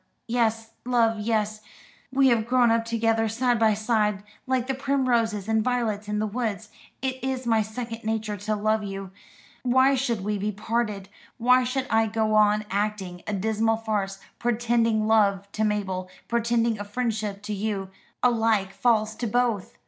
Yes, 0.27 0.71
love, 0.83 1.19
yes: 1.19 1.61
we 2.11 2.29
have 2.29 2.47
grown 2.47 2.71
up 2.71 2.85
together 2.85 3.29
side 3.29 3.59
by 3.59 3.75
side, 3.75 4.23
like 4.47 4.65
the 4.65 4.73
primroses 4.73 5.47
and 5.47 5.63
violets 5.63 6.07
in 6.07 6.17
the 6.17 6.25
woods. 6.25 6.69
It 7.03 7.23
is 7.23 7.45
my 7.45 7.61
second 7.61 8.03
nature 8.03 8.35
to 8.35 8.55
love 8.55 8.83
you. 8.83 9.11
Why 9.61 9.93
should 9.93 10.23
we 10.23 10.39
be 10.39 10.51
parted? 10.51 11.07
Why 11.37 11.63
should 11.63 11.85
I 11.91 12.07
go 12.07 12.33
on 12.33 12.65
acting 12.71 13.21
a 13.27 13.33
dismal 13.33 13.77
farce, 13.77 14.17
pretending 14.39 15.05
love 15.05 15.47
to 15.51 15.63
Mabel, 15.63 16.09
pretending 16.27 16.79
a 16.79 16.83
friendship 16.83 17.43
to 17.43 17.53
you 17.53 17.91
alike 18.23 18.73
false 18.73 19.13
to 19.17 19.27
both? 19.27 19.75